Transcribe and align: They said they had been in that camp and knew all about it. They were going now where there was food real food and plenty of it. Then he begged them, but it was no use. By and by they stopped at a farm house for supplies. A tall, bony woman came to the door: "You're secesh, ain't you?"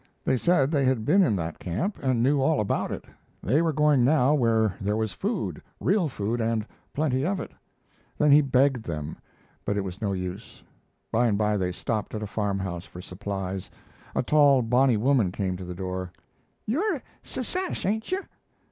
They 0.25 0.35
said 0.35 0.71
they 0.71 0.85
had 0.85 1.05
been 1.05 1.21
in 1.21 1.35
that 1.35 1.59
camp 1.59 1.99
and 2.01 2.23
knew 2.23 2.41
all 2.41 2.59
about 2.59 2.91
it. 2.91 3.05
They 3.43 3.61
were 3.61 3.71
going 3.71 4.03
now 4.03 4.33
where 4.33 4.73
there 4.81 4.97
was 4.97 5.11
food 5.13 5.61
real 5.79 6.09
food 6.09 6.41
and 6.41 6.65
plenty 6.91 7.23
of 7.23 7.39
it. 7.39 7.51
Then 8.17 8.31
he 8.31 8.41
begged 8.41 8.81
them, 8.81 9.15
but 9.63 9.77
it 9.77 9.81
was 9.83 10.01
no 10.01 10.11
use. 10.11 10.63
By 11.11 11.27
and 11.27 11.37
by 11.37 11.55
they 11.55 11.71
stopped 11.71 12.15
at 12.15 12.23
a 12.23 12.25
farm 12.25 12.57
house 12.57 12.85
for 12.85 12.99
supplies. 12.99 13.69
A 14.15 14.23
tall, 14.23 14.63
bony 14.63 14.97
woman 14.97 15.31
came 15.31 15.55
to 15.57 15.65
the 15.65 15.75
door: 15.75 16.11
"You're 16.65 17.03
secesh, 17.21 17.85
ain't 17.85 18.11
you?" 18.11 18.25